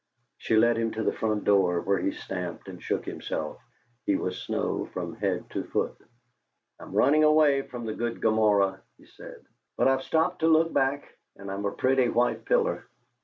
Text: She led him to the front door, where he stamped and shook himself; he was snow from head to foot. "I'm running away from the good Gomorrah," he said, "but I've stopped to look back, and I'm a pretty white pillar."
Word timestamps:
She 0.39 0.55
led 0.55 0.77
him 0.77 0.89
to 0.93 1.03
the 1.03 1.13
front 1.13 1.43
door, 1.43 1.79
where 1.81 1.99
he 1.99 2.09
stamped 2.11 2.67
and 2.67 2.81
shook 2.81 3.05
himself; 3.05 3.59
he 4.07 4.15
was 4.15 4.41
snow 4.41 4.85
from 4.91 5.13
head 5.13 5.47
to 5.51 5.63
foot. 5.65 5.95
"I'm 6.79 6.91
running 6.93 7.23
away 7.23 7.61
from 7.61 7.85
the 7.85 7.93
good 7.93 8.19
Gomorrah," 8.19 8.81
he 8.97 9.05
said, 9.05 9.45
"but 9.77 9.87
I've 9.87 10.01
stopped 10.01 10.39
to 10.39 10.47
look 10.47 10.73
back, 10.73 11.15
and 11.35 11.51
I'm 11.51 11.65
a 11.65 11.71
pretty 11.71 12.09
white 12.09 12.45
pillar." 12.45 12.87